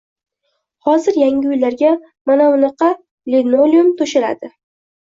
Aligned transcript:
Hozir 0.87 1.19
yangi 1.23 1.51
uylarga 1.51 1.93
manavunaqa 2.33 2.91
linolium 3.37 3.97
to‘shaladi. 4.03 4.57